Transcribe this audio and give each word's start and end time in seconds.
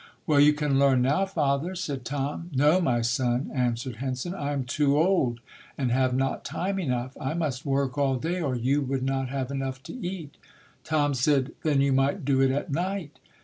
"Well, 0.25 0.39
you 0.39 0.53
can 0.53 0.79
learn 0.79 1.03
now, 1.03 1.27
Father", 1.27 1.75
said 1.75 2.05
Tom. 2.05 2.49
"No, 2.55 2.81
my 2.81 3.01
son", 3.01 3.51
answered 3.53 3.97
Henson. 3.97 4.33
"I 4.33 4.51
am 4.51 4.63
too 4.63 4.97
old 4.97 5.41
and 5.77 5.91
have 5.91 6.15
not 6.15 6.43
time 6.43 6.79
enough. 6.79 7.15
I 7.21 7.35
must 7.35 7.67
work 7.67 7.99
all 7.99 8.15
day 8.15 8.41
or 8.41 8.55
you 8.55 8.81
would 8.81 9.03
not 9.03 9.29
have 9.29 9.51
enough 9.51 9.83
to 9.83 9.93
eat." 9.93 10.37
Tom 10.83 11.13
said, 11.13 11.51
"Then 11.61 11.81
you 11.81 11.93
might 11.93 12.25
do 12.25 12.41
it 12.41 12.49
at 12.49 12.71
night". 12.71 13.19